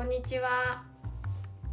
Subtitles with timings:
[0.00, 0.82] こんにちは。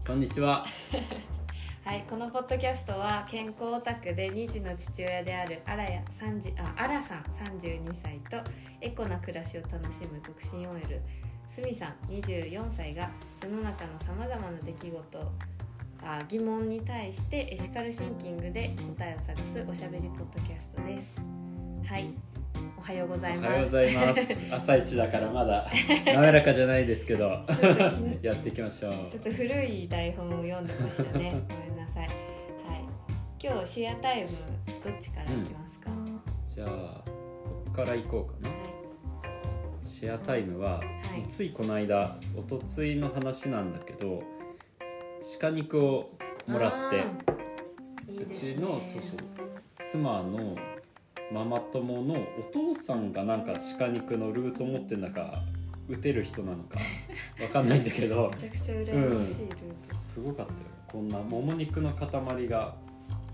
[0.06, 0.66] こんにちは。
[1.86, 8.36] はい、このポッドキャストは健康オタクで2児の父親であるあらや30ああらさん32歳と
[8.82, 11.02] エコな暮らしを楽しむ独身 OL
[11.48, 13.10] すみさん24歳が
[13.42, 15.32] 世の中のさまざまな出来事
[16.04, 21.37] あ疑問に対してエシカルシンキングで答えを探すおしゃべりポッドキャストです。
[21.88, 22.10] はい、
[22.78, 23.48] おはようございおます。
[23.48, 24.38] はようございます。
[24.54, 25.72] 朝一だからまだ
[26.06, 27.46] 滑らかじゃないですけど、
[28.22, 28.92] やっていきましょう。
[29.10, 31.32] ちょっと古い台本を読んでましたね。
[31.48, 32.08] ごめんなさい。
[32.08, 32.12] はい。
[33.42, 34.30] 今日シェアタイム
[34.84, 35.90] どっちからいきますか？
[36.46, 38.56] じゃあここから行こうかな。
[39.82, 40.84] シェアタイムは、
[41.18, 44.22] いついこの間おとついの話なんだけど、
[45.40, 46.10] 鹿肉を
[46.48, 46.98] もらって。
[48.12, 48.26] う。
[48.26, 49.18] ちのそうそう
[49.82, 50.58] 妻の
[51.32, 55.42] ママ友のお父さんがなんか鹿肉のルート持ってるのか
[55.90, 56.80] 打てる人なのか
[57.44, 59.74] わかんないんだけどめちゃくちゃ羨ましいルート。
[59.76, 60.58] すごかったよ
[60.92, 62.76] こんなもも肉の塊が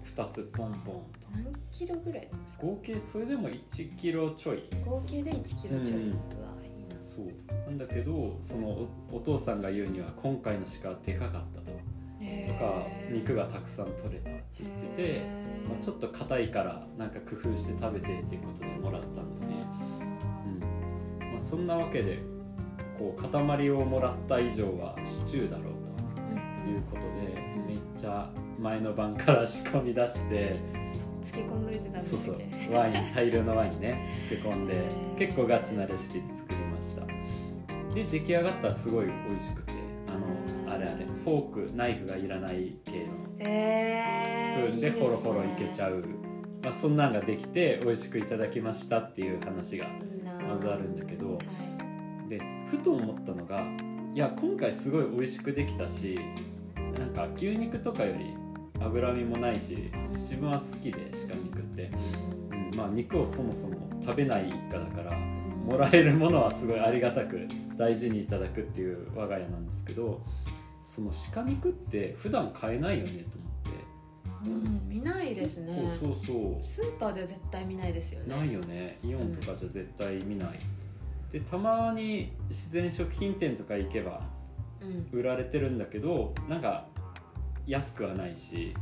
[0.05, 2.65] 2つポンポンと何キロぐらいなんですか？
[2.65, 6.01] 合計それでも1キロちょい合計で1キロちょい。
[6.01, 7.03] うんうわいいな。
[7.03, 7.27] そう
[7.67, 11.77] なんだけどそのおお父さんが言うには今回の鹿はでかかったと
[12.47, 15.21] とか肉がたくさん取れたって言ってて、
[15.67, 19.65] まあ、ちょっと硬いからなんか工夫して食べてっていうことでもらったんだよね、
[21.21, 21.31] うん。
[21.31, 22.19] まあ、そんなわけで
[22.97, 27.07] こう塊をもらった以上はシチューだろうということで
[27.57, 27.67] うん。
[27.67, 30.55] めっちゃ前の晩から仕込み出して
[31.21, 32.35] つけ込んどいてたんでそうそう。
[32.73, 34.07] ワイン大量のワインね。
[34.29, 34.75] 漬け込んで
[35.17, 37.03] 結構ガチなレシピで作りました。
[37.93, 39.72] で出来上がったらすごい美味しくて
[41.23, 43.13] フォークナイフがいらない系の。
[43.39, 45.83] えースプーンでホロホロいけちう。
[45.83, 46.03] ゃう。
[46.63, 49.87] まあ、そんなんができて美味しくいただきましたっていう話が。
[50.47, 51.35] まずあるんだけど。
[51.35, 51.39] は
[52.27, 53.63] でふと思ったのが
[54.13, 56.17] いや今回すごい美味しくできたし
[56.97, 58.33] なんか牛肉とかより
[58.79, 61.85] 脂身もないし自分は好きで鹿肉って、い。
[61.85, 65.65] うんまあ、肉をそもそも食べない一家だからうん。
[65.65, 70.21] もらえるものはすごいありがたく大事にいただくっていう我が家なんですけど
[70.83, 73.83] その鹿肉って普段買えないよねと思って。
[74.45, 75.97] うん、見ないですね。
[76.01, 78.35] そうそうスーパーでは絶対見ないですよね。
[78.35, 80.59] ないよねイオンとかじゃ絶対見ない、
[81.31, 84.21] でたまに自然食品店とか行けば
[84.81, 85.19] うん。
[85.19, 86.87] 売られてるんだけどなんか
[87.65, 88.75] 安くはないし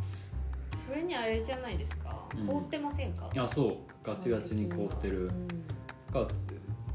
[0.75, 2.27] それにあれじゃないですか。
[2.35, 3.29] うん凍ってませんか？
[3.37, 5.47] あそうガチガチに凍ってるうん
[6.11, 6.27] か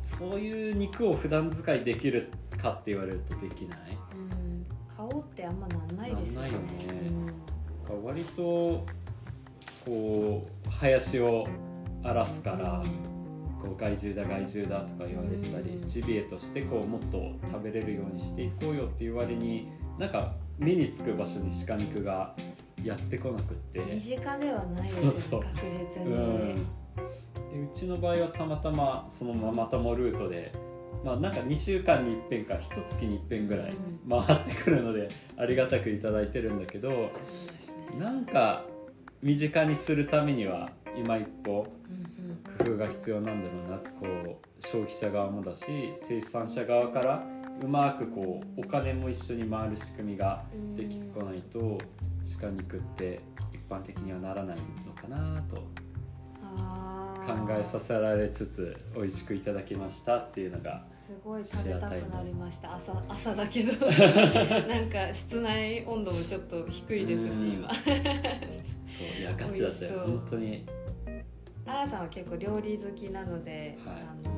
[0.03, 3.79] そういう肉を普段使いできるかって言われるとできない
[4.17, 4.36] うん。
[4.97, 6.51] 顔ってあんまなんないですよね。
[6.51, 6.63] なね
[8.03, 8.87] 割と
[9.85, 11.47] こう林を
[12.03, 12.83] 荒らすから、
[13.61, 19.69] こう害獣だ害獣だとか言われてたり、うんジビエとしてこうもっと食べれるようにしていこうよっていう割に
[19.99, 22.35] なんか目につく場所に鹿肉が
[22.83, 24.95] やってこなくって、うん身近ではないです。
[24.95, 25.57] そうそう確
[25.97, 26.13] 実に。
[26.13, 26.63] うん、で
[27.63, 30.53] うちの場合はたまたまそのママ友ルートで、
[31.05, 33.75] まあ、なんか2週間に一遍か1月に一遍ぐらい
[34.09, 37.11] 回ってくるのでありがたくいただいてるんだけど
[37.99, 38.65] なんか
[39.23, 41.67] 身近にするためには今一歩
[42.59, 47.27] 工夫が必要なんだろうなこう消費者側もだし生産者側から
[47.63, 50.45] うまくこうお金も一緒に回る仕組みが
[50.77, 51.79] できてこないと
[52.41, 53.21] 鹿肉って
[53.53, 55.67] 一般的にはならないのかなと
[57.59, 62.75] えさせられつつ美味しくいただきましたっていうのがすごい食べたくなりました。
[62.75, 63.73] 朝朝だけど。
[64.67, 67.53] なんか室内温度もちょっと低いですしうん。
[67.55, 67.75] 今。
[67.75, 67.93] そう
[69.21, 70.01] いやガチだったよ。
[70.07, 70.65] 本当に。
[71.67, 73.95] アラさんは結構料理好きなので、はい。
[73.95, 74.37] あの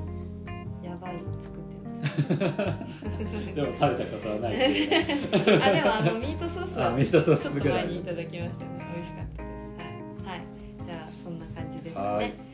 [0.82, 2.22] やばいの作ってます、
[3.54, 4.54] でも食べたことはない。
[5.62, 8.86] あでもあのミートソースはあミートソースちょっと前にいただきましたね。
[8.94, 10.26] 美味しかったです。
[10.26, 10.46] はい、はい、
[10.86, 12.26] じゃあそんな感じですかはい。
[12.26, 12.47] ね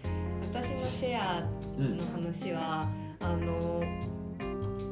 [0.55, 1.43] 私のシェア
[1.77, 3.83] うんの話はあの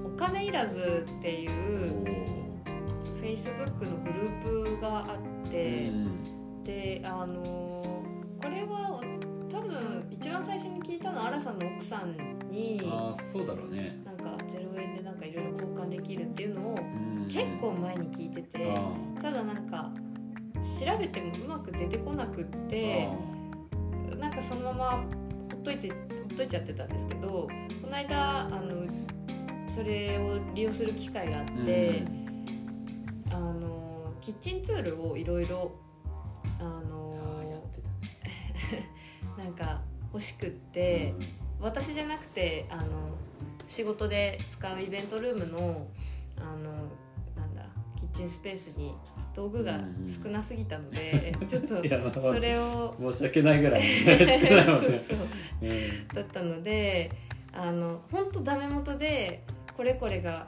[0.04, 2.42] お金いらずっていおうー
[3.22, 8.04] Facebook のグループがあって、うんであの
[8.40, 9.00] これは
[9.50, 12.16] 多分一番最初に聞いたのはアラさんの奥さん
[12.50, 14.00] にああそうだろうね。
[14.04, 17.26] なんか0円でなんかいろいろ交換できるっていうのをうん。
[17.28, 19.90] 結構前に聞いててあただなんか
[20.62, 23.08] 調べてもうまく出てこなくって
[24.18, 25.21] なんかそのままほ
[25.62, 25.96] っといてほ
[26.32, 27.48] っといちゃってたんですけどこ
[27.88, 28.86] の間あの
[29.68, 32.04] それを利用する機会があって、
[33.30, 35.72] あのキッチンツールをいろいろ
[36.60, 37.80] あのあーやって
[39.36, 39.80] たなんか
[40.12, 41.14] 欲しくって、
[41.58, 42.84] 私じゃなくてあの
[43.66, 45.86] 仕事で使うイベントルームの
[46.36, 46.92] あの
[48.12, 48.94] チンスペースに
[49.34, 55.18] 道具が少なすぎたので、ちょっとそれを申し訳ないぐらいそうそう。
[55.62, 56.08] うん。
[56.08, 57.10] だったので
[57.52, 59.42] あの本当ダメ元で
[59.76, 60.46] これこれが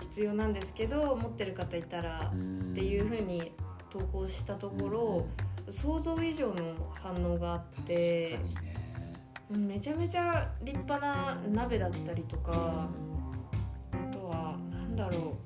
[0.00, 3.52] 必要なんですけど持ってる方いたらっていうふうに
[3.90, 5.26] 投稿したところ、
[5.70, 8.40] 想像以上の反応があってね。
[8.62, 12.88] うんめちゃめちゃ立派な鍋だったりとか
[13.92, 15.36] あとはなんだろ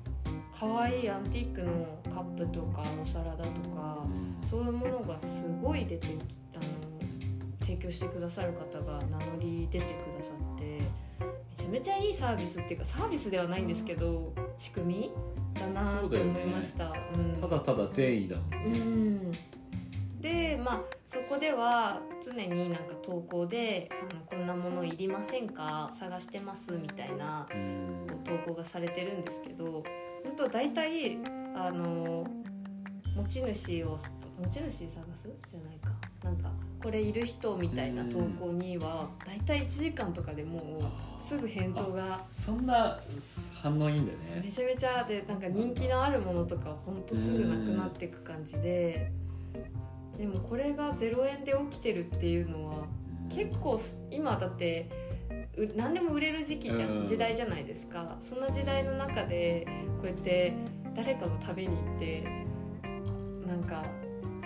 [0.61, 1.71] 可愛いアンティークの
[2.13, 6.13] カップとかお皿だとかうんそういうものがすごい出てき
[6.53, 6.63] あの
[7.61, 10.81] 提供してくださる方が名乗り出てくださって
[11.57, 15.11] めちゃめちゃいいサービスっていうかサービスではないんですけど仕組み
[15.59, 16.93] だなって思いました。
[17.15, 17.33] うん。
[17.41, 19.31] ただただ善意だもんうん。
[20.21, 25.89] でまあそこでは常になんか投稿であの「こんなものいりませんか？
[25.93, 28.05] 探してます」みたいなうん。
[28.07, 29.83] こう投稿がされてるんですけど
[30.23, 31.17] 本当大体
[31.55, 32.25] あの
[33.15, 33.97] 持ち主を
[34.41, 35.91] 持ち主探すじゃないか。
[36.23, 36.51] なんか
[36.81, 42.99] これいる人みたいな投稿には大体1時間とかでもうすぐ返答がそんな
[43.53, 44.41] 反応いいんだよね。
[44.43, 49.11] めちゃめちゃでなんか人気のあるものとかほんとすぐなくなっていく感じで
[50.17, 52.85] でもこれが0円で起きてるっていうのは
[53.29, 55.10] 結構す今だってう
[55.75, 57.03] 何でも売れる時期じゃうん。
[57.03, 58.17] ん時代じゃないですか。
[58.19, 59.67] そんな時代の中で
[59.97, 60.53] こうやって
[60.95, 62.23] 誰かの食べに行って
[63.45, 63.83] なんか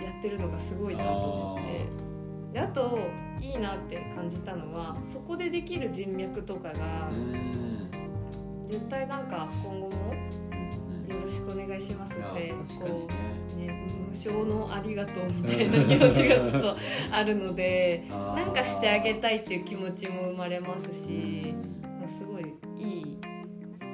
[0.02, 1.86] やってるのがすごいなと思って。
[2.52, 2.98] であと
[3.40, 7.88] いいなって感じたのはそこでできる人脈とかがうん。
[8.66, 10.05] 絶対なんか今後も
[11.76, 12.52] 願いしますってこね。
[13.54, 16.76] うね無償のありがとうみたいな気持ちがずっと
[17.12, 21.54] あるので なんかしてあげたいっていう気持ちも生まれますし
[22.02, 22.08] うん。
[22.08, 23.18] すごいいい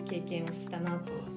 [0.04, 1.30] 経験をしたなと思いま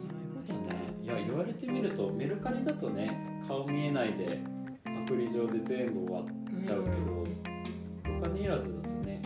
[0.45, 0.74] した。
[0.74, 4.42] いや言われてみるとメルカリだとね顔見えないで
[4.86, 6.25] アプリ上で全部終わっ
[6.63, 9.21] ちゃうけど、お金いらずだとね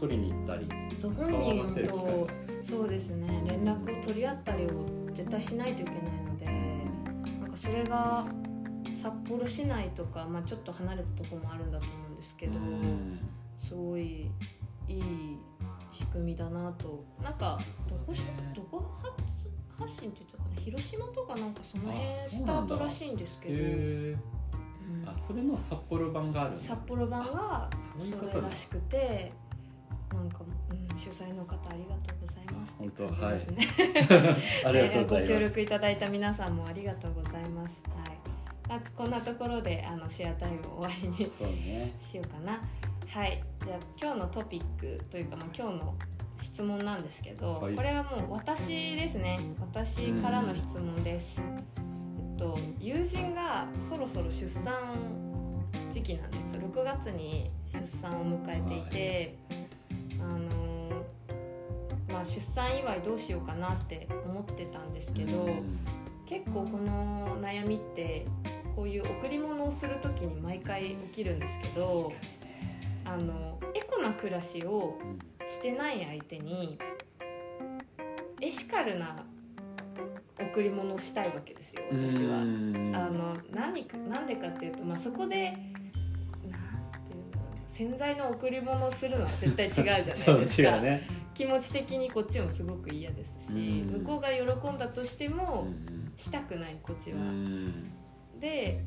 [0.00, 0.66] 取りに行ったり
[0.98, 2.28] そう本人と
[2.62, 5.98] そうですね連絡を取り合ったりを絶対しないといけな
[7.52, 8.26] かそれが
[8.94, 13.20] 札幌市内とか、まあ、ちょっと離れたところもあるんだと思うんですけど、うん。
[13.60, 14.30] すごい
[14.88, 15.38] いい
[15.92, 17.04] 仕組みだなと。
[17.22, 18.22] なんかどこし
[18.54, 19.12] どこ発
[19.78, 20.60] 発信って言ったかな？
[20.60, 29.32] 広島とかなんかその辺あスタートらしいんですけど、あそれの札幌版がある札幌版がそれらしくて
[30.72, 34.36] うん、主催の方ありがとうございます本当感じですね、
[34.66, 38.18] ありがとうございご協ます力いただいた皆さんもありがとうございます、はい、
[38.68, 41.92] あこんなところであのシェアタイムを終わりにね。
[41.98, 42.60] しようかな。
[43.08, 43.42] はい。
[43.64, 45.94] じゃあ今日のトピックというか、まあ、今日の
[46.40, 47.74] 質問なんですけど、はい。
[47.74, 49.38] これはもう私ですね。
[49.60, 54.72] 私からの質問です、えっと友人がそろそろ出産
[55.90, 56.56] 時期なんです。
[56.56, 59.61] 6月に出産を迎えていて、あの
[62.12, 65.78] まあ出産祝いどうしようかなって思ってたんですけど、うん。
[66.32, 68.24] 結構この悩みって
[68.74, 72.10] こういう贈り物をする時に毎回起きるんですけど
[73.04, 74.98] あのエコな暮らしを
[75.46, 76.78] してない相手に
[78.40, 79.26] エシカルな
[80.40, 82.38] 贈り物をしたいわけですよ私は。
[82.38, 82.92] うん。
[82.96, 90.14] あの何かなんでかっていうと、まあ、そこでなんていうんだろうな洗剤の贈り物をするのは絶対違うじゃないで
[90.48, 90.70] すか。
[90.74, 94.00] 違うね気持ち的にこっちもすごく嫌ですし、うん。
[94.00, 96.12] 向こうが喜んだとしても、うん。
[96.16, 97.22] したくないこっちうは。
[97.22, 97.90] ん。
[98.38, 98.82] で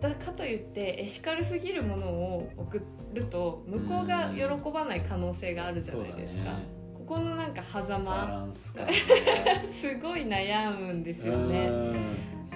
[0.00, 2.80] だかといってエシカルすぎるものを送
[3.12, 6.52] ると向こうが喜ばない可能性があるじゃないですか、
[6.94, 8.52] ここのなんか狭バ間ね。
[9.68, 11.68] すごい悩むんですよね。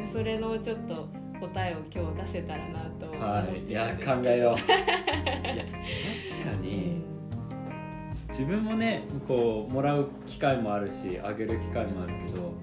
[0.05, 1.09] それのちょっと
[1.41, 4.55] 答えを今日出せたらなと思ってはい、いや考えよう。
[4.55, 4.69] 確
[6.45, 7.02] かうにん
[8.33, 12.55] 自分もねこうもらう機会もあるしあげる機会もあるけど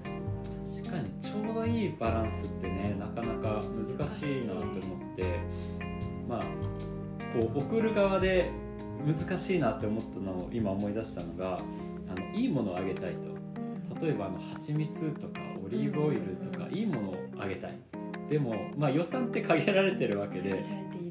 [0.66, 5.38] 確かにちょうどいいバランスってねなかなか難しいなと思って
[6.28, 6.42] まあ
[7.32, 8.50] こう送る側で
[9.06, 11.60] 難しいなって思ったのを今思い出したのが
[12.08, 13.30] あのいいものをあげたいと。
[14.00, 17.78] 例えばあの蜂蜜とかオリーブオイルとかうんいいものをあげたい。
[18.30, 20.64] でも、まあ、予算って限られてるわけで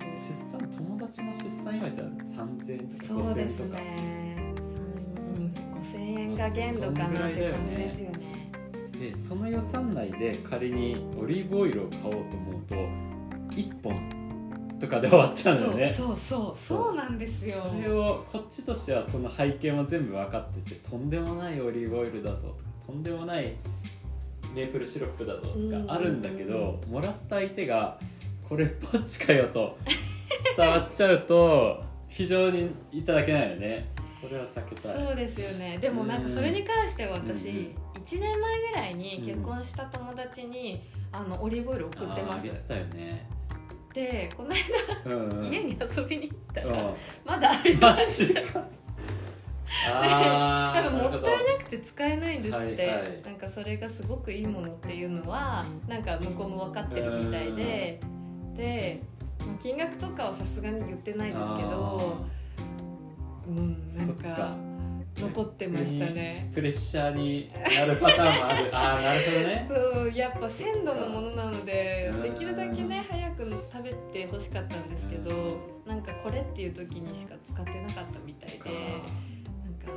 [0.10, 3.82] 出産友達の出産祝いって3000円とかそうで5000す円とか。
[3.82, 4.29] ね
[5.90, 8.52] 5000円が限度かなって感じですよね。
[8.92, 12.76] でその予算内で仮にオリーブオイルを買おうと思うと
[13.56, 15.90] 1本とかで終わっちゃうんだよね。
[15.90, 17.56] そうそうそうそうなんですよ。
[17.74, 22.54] それをこっちとしてはその背景も全部分かっててとんでもないオリーブオイルだぞとか
[22.88, 23.56] とんでもない
[24.54, 27.98] メープルシロップだぞとうんかあるんだけどもらった相手が
[28.48, 29.78] これっぽっちかよと
[30.58, 33.88] 伝わっちゃうと非常にいただけないよね
[34.22, 35.06] それは避けたい。
[35.06, 35.78] そうですよね。
[35.80, 42.50] でもなんかそれに関しては私、うん1年前ぐらいに結婚した友達に、あのオリーブオイル送ってます。
[42.50, 43.28] あたよね。
[43.94, 44.50] でこの
[45.06, 45.40] うんうん。
[45.42, 46.94] 間家に遊びに行ったら、うん。
[47.26, 48.66] まだありマましジか。
[49.94, 53.22] あなんかもったいななくて使えないんですって、はいはい。
[53.24, 58.00] なんかそれがすごくいいものっていうのはなんか向こうも分かってるみたいで。
[58.56, 59.02] で、
[59.46, 62.26] まあ、金額とかはさすがに言ってないですけど
[63.50, 64.30] うんなんそっか。
[64.30, 64.58] か
[65.20, 66.50] 残ってましたね。
[66.54, 68.70] プレッシャーになるパターンもある。
[68.76, 69.66] ああなるほどね。
[69.68, 72.22] そうやっぱ鮮度のものなのでうん。
[72.22, 79.92] できるだけね早く食べてほしかったんですけどなんかこれっていう時にしか使ってなかったみたいでなんか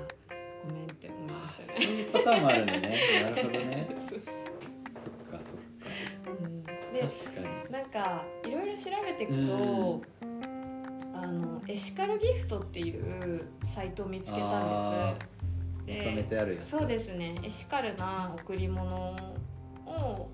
[0.65, 1.81] ごめんって思いましたね。
[1.81, 2.81] そういうパターンもあるんだね。
[3.23, 3.89] なるほどね。
[4.09, 4.21] そう。
[4.91, 6.41] そっかそっか。
[6.43, 6.63] うん。
[6.65, 7.73] で確かに。
[7.73, 10.03] なんかいろいろ調べていくと、
[11.23, 15.15] あのエシカルギフトっていうサイトを見つけたんあ
[15.87, 15.99] です。
[16.05, 16.71] まとめてあるやつ。
[16.71, 17.39] そうですね。
[17.43, 19.17] エシカルな贈り物
[19.87, 20.31] を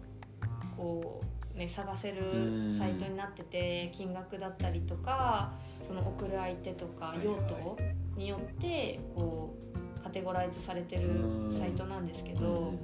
[0.76, 1.23] こ
[1.54, 5.52] う、ね、探せるサイトになってて金額だったりとか
[5.83, 7.78] その送る相手とかはい用途
[8.16, 9.54] によってこ
[9.99, 11.11] うカテゴライズされてる
[11.50, 12.40] サイトなんですけうん。
[12.40, 12.75] ど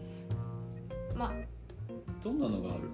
[1.15, 1.33] まあ
[2.23, 2.89] どんなのがある？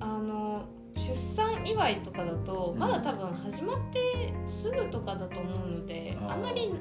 [0.00, 0.66] あの
[1.12, 2.78] 出産祝いとかだとうん。
[2.78, 6.72] まだ多分始まってすぐとかだと思うので、あんまり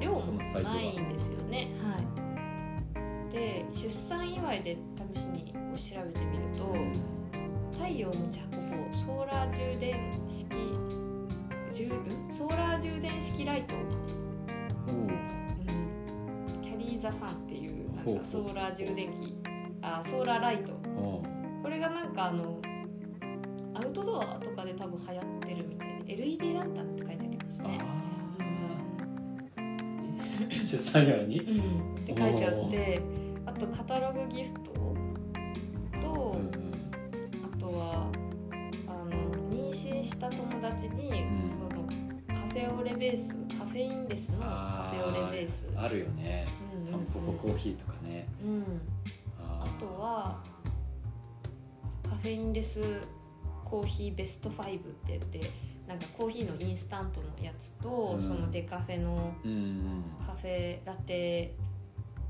[0.00, 1.72] 量もないんですよね。
[1.82, 1.98] は
[3.30, 4.78] い、で出産祝いで
[5.14, 6.74] 試しにこう調べてみると
[7.72, 10.46] 太陽持ち運ぼうソーラー充電式
[12.30, 13.74] ソーラー充電式ライト、
[14.88, 14.92] う。
[14.92, 15.08] ん、
[16.62, 19.34] キャリーザさんっていうなんかソーラー充電器。
[19.82, 20.72] あソーラーライト。
[20.96, 21.22] お
[21.62, 22.60] これがなんかあの
[23.82, 27.78] アウトドアとかで多分流行ってるみたいで LED ランタンって書いてありますあね。
[29.56, 31.40] ー出産祝いに？
[31.40, 33.00] うん、って書いてあって
[33.46, 34.70] あとカタログギフト
[36.00, 36.50] と、うん
[37.42, 38.10] あとは
[38.86, 39.10] あの
[39.50, 41.48] 妊娠した友達に、うん。
[41.48, 41.68] その
[42.28, 46.46] カフェオレベースカフェインレスのカフェオレベース、あるよね。
[46.74, 46.86] うん。
[46.86, 48.26] うんタンポポコーヒーとかね。
[48.44, 48.80] うん、
[49.38, 50.42] ああとは
[52.02, 52.80] カフェインレス
[53.70, 55.50] コーヒーベスト5って言って
[55.86, 58.20] なんかコーヒーのインスタントのやつと、うん。
[58.20, 59.32] そのデカフェの
[60.26, 61.54] カフェラテ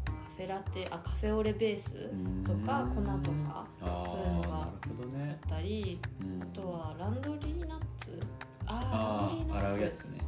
[0.05, 2.45] カフェラテあカフェオレベースうん。
[2.45, 3.67] とか粉とか
[4.07, 6.43] そういうのがあったりうん。
[6.43, 8.21] あとはランドリーナッツ。
[8.67, 9.79] ああーランドリーナッツ。
[9.79, 10.19] ー洗うやつね。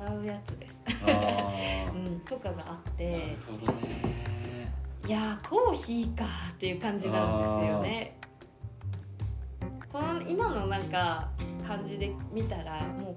[0.00, 1.52] 洗うやつです、あ
[1.92, 3.88] うん、とかがあっあてなるほどね。
[5.06, 8.17] いやーコーヒーかっていう感じなんですよね
[9.98, 11.28] この今のなんか
[11.66, 13.16] 感じで見たらも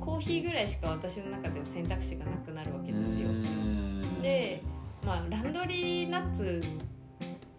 [0.04, 3.28] コーヒーぐらいしか私の中では選択肢がなくなるわけですよ。
[3.28, 4.22] うん。
[4.22, 4.60] で
[5.04, 6.60] まあランドリーナッツ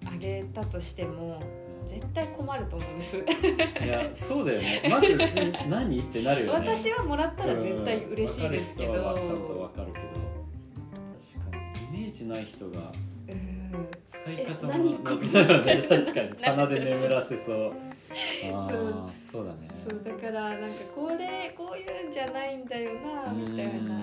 [0.05, 1.39] あげたとしても
[1.85, 3.17] 絶対困ると思うんです。
[3.17, 3.21] い
[3.87, 4.81] やそうだよね。
[4.89, 5.99] まずん何？
[5.99, 6.59] ってなるよね。
[6.59, 8.93] 私はもらったら絶対嬉しいですけど。
[8.93, 9.93] ちゃんとわかる。
[9.93, 10.05] けど
[11.17, 11.57] 確か
[11.89, 11.99] に。
[11.99, 12.91] イメージない人が
[13.29, 13.87] うん。
[14.05, 16.29] 使い方もえ何これね 確かに。
[16.41, 17.71] 棚で眠らせそう。
[17.71, 18.57] あそう。
[18.57, 19.69] あそうだね。
[19.87, 23.99] そうだからなんかこれこういうんじゃないんだよなみたいな、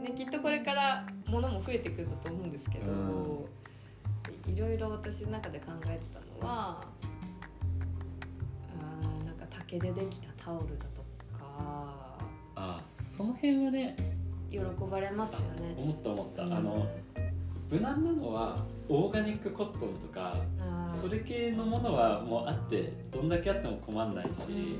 [0.00, 3.48] ね、きっとこれからものも増えてくるんだと思うんですけど、
[4.46, 6.84] いろいろ私の中で考えてたのは
[8.78, 11.02] あーなんか竹でできたタオルだと
[11.38, 12.18] かあ
[12.54, 13.96] あその辺はね
[14.50, 14.58] 喜
[14.90, 15.74] ばれますよね。
[15.76, 16.52] 思った思った、うん。
[16.54, 16.88] あの
[17.70, 20.34] 無難なのはオーガニックコットンとか
[20.88, 24.78] それ系のものはもうあってどんだけあっても困んないし、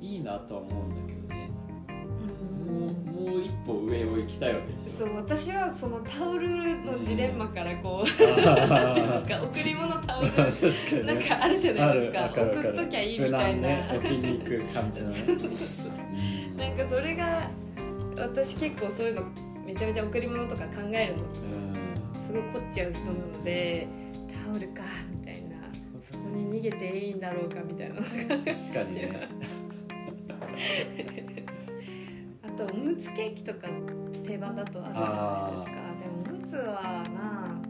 [0.00, 1.50] いいなとは思うんだけどね。
[1.88, 4.88] うんもうもう一歩上を行きたいわけでしょ。
[4.90, 6.48] そう私はそのタオル
[6.82, 12.30] のジレンマからこう、あなんていうんですか 贈り物タオルなんかあるじゃないですか。
[12.32, 15.16] 送っときゃいいみたいな、ね置きに行く感じのね。
[16.56, 17.50] なんかそれが
[18.16, 19.22] 私結構そういうの
[19.66, 22.20] めちゃめちゃ贈り物とか考えるのうん。
[22.20, 23.86] すごい凝っちゃう人なので
[24.48, 25.56] タオルかみたいな。
[26.00, 27.96] そこに逃げていいんだろうかみたいな。
[27.96, 29.28] 確かにね。
[32.42, 33.68] あとおむつケーキとか
[34.24, 35.72] 定番だとあるじゃないですか。
[36.00, 37.60] でもおむつはな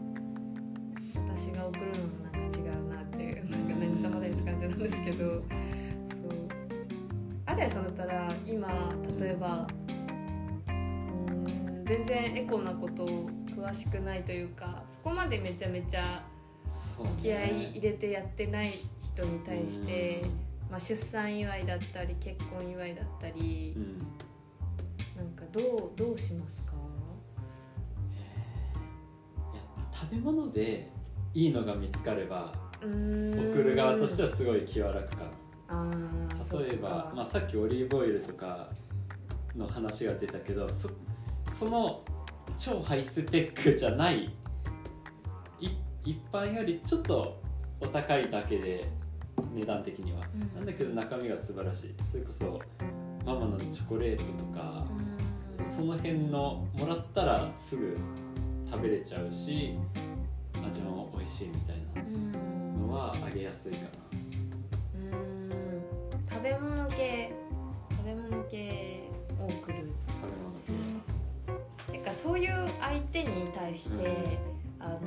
[1.27, 5.25] 私が送るのもなんか違うなっていうなんか何様だよって感じなんですけど。
[5.25, 5.43] そう。
[7.45, 9.67] あれさんだったら今例えば
[10.67, 16.23] うーん全然エコなこと詳しくないというかそこまでめちゃめちゃ
[17.17, 20.23] 気合い入れてやってない人に対して、
[20.69, 23.97] まあ、出産祝いだったり結婚祝いだったりう、ん、うん
[25.17, 26.71] なんかどうどうしますか？
[29.53, 29.61] いや
[29.91, 30.89] 食べ物で
[31.33, 35.25] いいのが見つかれば送る側としてはすごい気は楽か
[35.67, 35.93] あ
[36.57, 38.69] 例えば、まあ、さっきオリーブオイルとか
[39.55, 40.89] の話が出たけどそ
[41.51, 42.03] その
[42.57, 44.29] 超ハイスペックじゃないい
[46.05, 47.41] 一般よりちょっと
[47.79, 48.85] お高いだけで
[49.53, 50.55] 値段的には、うん。
[50.55, 51.95] なんだけど中身が素晴らしい。
[52.03, 52.59] それこそ
[53.25, 54.85] ママのチョコレートとか、
[55.65, 57.97] その辺のもらったらすぐ
[58.69, 59.77] 食べれちゃうし
[60.65, 62.31] 味も美味しいみたいうん。
[62.31, 62.39] な
[62.87, 63.87] のはあげやすいかな。
[65.01, 65.51] うん。
[66.29, 67.31] 食べ物系
[67.91, 69.03] 食べ物系
[69.39, 69.57] を送る。
[69.57, 69.91] 食べ物
[71.87, 71.93] 系。
[71.93, 73.95] てかそういう相手に対して、
[74.79, 74.83] うん。
[74.85, 74.99] あの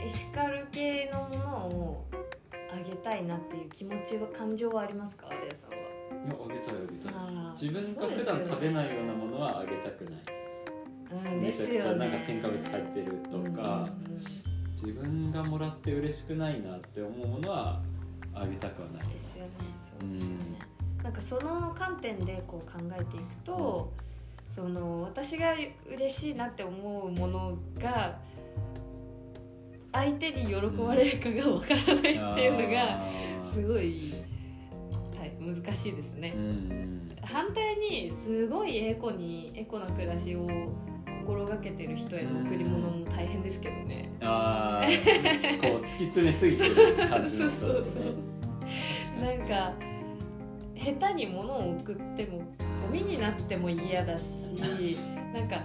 [0.00, 2.06] エシカル系のものを
[2.52, 5.28] あげたいなっていう気持ちは感情はありますか？
[5.30, 5.76] レイさんは。
[5.76, 7.12] いやあげたいあげたい。
[7.52, 10.22] 自分が普段食べないようなものはあげたくない。
[11.10, 11.74] うん、めですよね。
[11.74, 13.88] ちゃくちゃなんか添加物入ってるとか、
[14.72, 17.80] 自分がもらって嬉しくないなって思うものは
[18.34, 19.08] あげたくはない。
[19.08, 19.50] ですよね
[19.80, 20.36] そうですよね、
[21.02, 23.92] なんかその観点でこう考えていくと、
[24.48, 25.54] その私が
[25.90, 28.18] 嬉しいなって思うものが
[29.98, 33.02] 相手に喜ばれるかがわからないっていうのが
[33.42, 34.14] すごい
[35.18, 40.48] はい難しいですね、うん反対にすごいエコにエコな暮らしを
[41.26, 47.52] 心がけてる人への贈り物も大変ですけどね、あーこう突き詰めすぎてる感じのね。
[47.52, 49.22] そうそうそう。
[49.22, 49.74] なんか
[50.74, 52.38] 下手に物を送っても
[52.82, 54.56] ゴミになっても嫌だし
[55.34, 55.60] なんか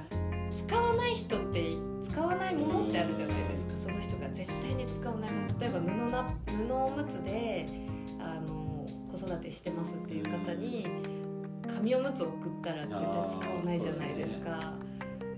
[0.55, 6.24] 使わない人って使わないものってあるじゃないですかその人が絶対に使わないもの例えば布な
[6.68, 7.68] 布おむつで
[8.20, 10.87] あの子育てしてますっていう方に
[11.68, 14.74] 紙おむつを送ったら絶対使わないじゃないですか。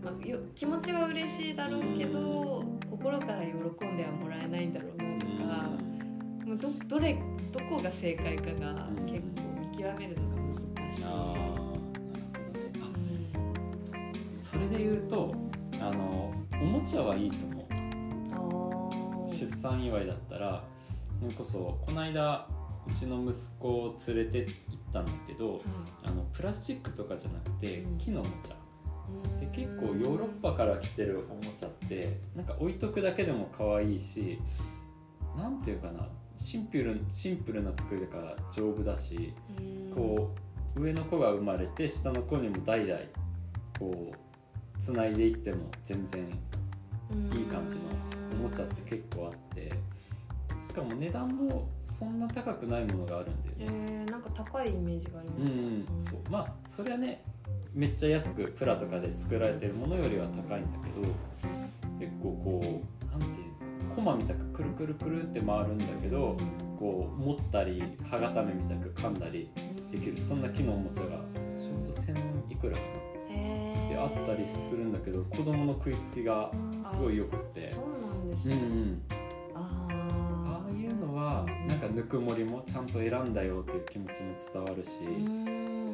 [0.03, 5.33] まあ、よ気持ちは嬉しいだろうけど心から喜んではもらえないんだろうなとか、
[6.45, 7.17] まあどどれ
[7.51, 11.01] どこが正解かがうん結構見極めるのが難し
[11.61, 11.64] い。
[14.55, 15.35] それで言うと
[15.81, 19.29] あのおもちゃはいいと思う。
[19.29, 20.63] 出産祝いだったら
[21.19, 22.47] それこそこの間
[22.87, 25.61] うちの息子を連れて行ったんだけど
[26.05, 27.97] あのプラスチックとかじゃなくてうん。
[27.97, 28.55] 木のおもちゃ。
[29.09, 29.39] うん。
[29.41, 34.39] で結構ヨーロッパから来てるおもちゃってなんか置いとくだけでも可愛いし
[35.35, 39.93] なんていうかなシンプルシンプルな作りだから丈夫だしうん。
[39.93, 40.33] こ
[40.77, 43.01] う上の子が生まれて下の子にも代々
[43.77, 44.24] こう
[44.79, 47.81] つないでいっても全然いい感じの
[48.45, 49.71] おもちゃって結構あって
[50.61, 53.77] しかも値段もそんな高くないものがあるんだよね。
[54.01, 56.19] えー、なんか高いイメージがありうますん、そう。
[56.31, 57.23] まあそれはね
[57.73, 61.07] めっちゃ安くプラとかで作られてるものよりは高いんだけど
[61.99, 66.35] 結構こうなんていうのコマみたくくるくるくるって回るんだけど
[66.79, 69.49] こう持ったり歯固めみたく噛んだり
[69.91, 70.19] できる。
[70.21, 71.09] そんな木のおもちゃが
[71.57, 73.14] ちょうど1000いくらかな
[74.05, 77.65] あったりするんだけど子供の食いつきがすごいよくって。
[77.65, 79.01] そうなんですね、うんうん。
[79.55, 85.01] あああいうのはなんかぬくもりもちゃんと選んだよっていう気持ちも伝わるし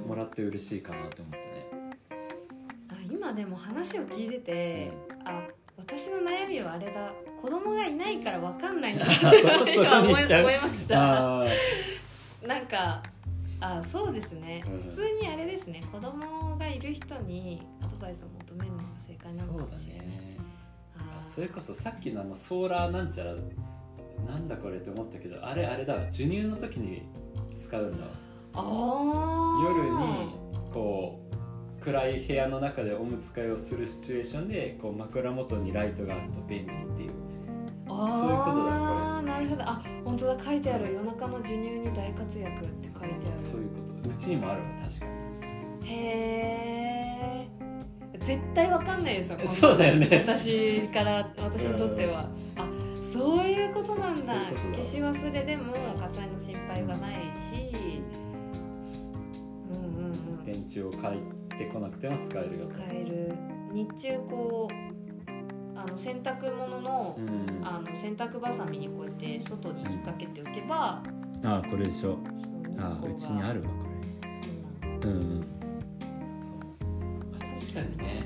[0.08, 1.44] もらって嬉しいかなって思ってね。
[2.90, 4.92] あ今でも話を聞いてて
[5.26, 5.48] あ
[5.78, 7.14] 私の悩みはあれだ。
[7.42, 11.42] 子供がいないから分かんないんだって 今思いました。
[11.42, 11.46] あ
[12.46, 13.02] なんか
[13.60, 14.82] あそうですね、うん。
[14.82, 15.84] 普通にあれですね。
[15.92, 16.41] 子供
[16.82, 20.38] る人にアドバイスを求めるのが正解なのかもしれない、ね
[20.98, 23.34] ああそれこそさっきのあのソーラーなんちゃら
[24.28, 27.04] なんだこれって思ったけどあれあれだ授乳の時に
[27.58, 28.12] 使うんだわ。
[28.54, 29.64] あー。
[29.64, 30.36] 夜に
[30.72, 31.20] こ
[31.80, 37.12] う暗い部屋の中でおむつ替えをするシチュエーションでこう枕元にライトがあると便利っていう。
[37.90, 39.64] あそういうことだあーなるほど。
[39.64, 40.44] あ本当だ。
[40.44, 43.40] 書いてある夜中の授乳に大活躍って書いてある。
[43.40, 44.10] そういうこと。
[44.10, 45.12] うちにもあるわ確かに。
[45.84, 45.96] へ
[46.68, 46.71] え
[48.22, 50.24] 絶対わかんないですよそうだよね。
[50.26, 52.68] 私から私にとっては、あ
[53.12, 54.34] そういうことなんだ。
[54.74, 57.74] 消し忘れでも火災の心配がないし。
[59.70, 60.46] うんうんうん。
[60.46, 61.14] 電池を変
[61.52, 62.62] えてこなくても使えるよ。
[62.62, 63.36] 使える。
[63.74, 67.66] 日中こうあの洗濯物の,、うん。
[67.66, 71.02] あの洗濯ばさみにこうやって外に引っ掛けておけば、
[71.44, 72.20] あこれでしょ。
[72.78, 73.74] あ光がうちにあるわこ
[75.04, 75.10] れ。
[75.10, 75.61] うんうん
[77.62, 78.24] 確かにね。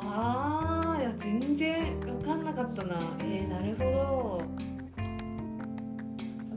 [0.00, 2.96] ああいや全然分かんなかったな。
[3.20, 4.42] えー、なるほ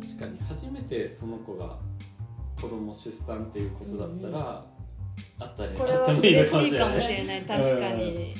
[0.01, 1.77] 確かに初めてその子が
[2.59, 4.65] 子供出産っていうことだったら、
[5.39, 7.41] あったりどこれは嬉しいかもしれない。
[7.43, 8.35] 確かに、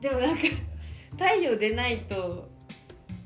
[0.00, 0.42] でもなんか
[1.12, 2.48] 太陽でないと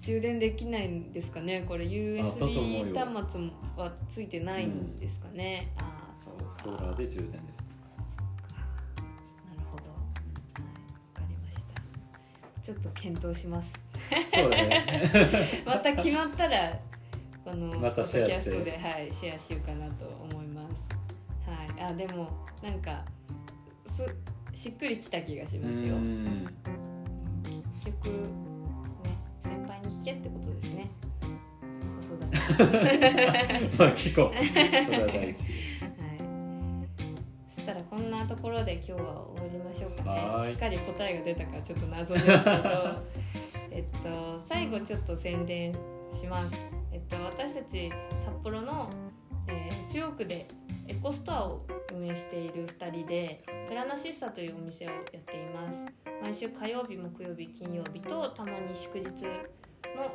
[0.02, 1.64] 充電できないんですかね。
[1.66, 2.94] これ USB よ。
[2.94, 7.67] 端末はついてないんですかね、ああそそうソーラーで充電です
[12.68, 13.72] ちょっと検討します。
[14.30, 15.62] そうだね。
[15.64, 16.78] また決まったら
[17.42, 21.80] このポッドキャストで、はい、シェアしようかなと思います。
[21.80, 21.92] はい。
[21.92, 22.28] あでも
[22.62, 23.06] なんか
[23.86, 24.04] す
[24.52, 25.96] しっくりきた気がしうますよ。
[25.96, 26.46] ん。
[27.82, 28.26] 結局ね
[29.42, 30.90] 先輩に聞けってことですね。
[31.98, 32.36] 子育て。
[33.78, 34.34] まあ聞こう
[37.68, 38.98] したらこんなところで今日は
[39.36, 40.46] 終わりましょうかね。
[40.46, 42.38] しっかり答えが出たかちょっと謎ですけど。
[43.70, 45.74] えっと最後ちょっと宣伝
[46.10, 46.56] します。
[46.90, 47.92] えっと私たち
[48.24, 48.88] 札幌の、
[49.48, 50.46] えー中央区で
[50.86, 55.84] エコストアを運営している2人でプラナシスタというお店をやっています。
[56.22, 59.10] 毎週火曜日木曜日金曜日とたまに祝日の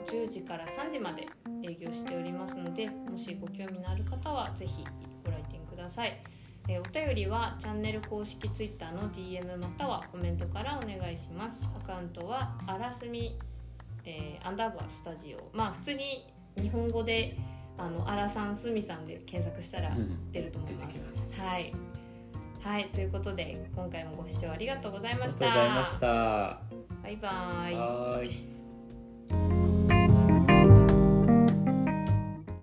[0.05, 1.27] 10時から3時まで
[1.63, 4.83] 営業しておりますのでもしご興味のある方はぜひ
[5.23, 6.21] ご来店ください、
[6.67, 11.69] えーお便りはチャンネル公式 Twitter の DM またはコメントからお願いします。
[11.75, 13.37] アカウントはあらすみ、
[14.05, 15.55] えーアンダーバースタジオ。
[15.55, 17.37] まあ普通に日本語で
[17.77, 20.31] あのアラさんすみさんで検索したらうん。
[20.31, 21.41] 出ると思います,、出てきます。
[21.41, 21.73] はい。
[22.61, 26.07] はいということで今回もご視聴ありがとうございありがましたとうございました。
[27.03, 28.52] バイバイ